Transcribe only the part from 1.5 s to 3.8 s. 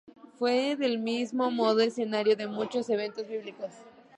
modo, escenario de muchos eventos bíblicos.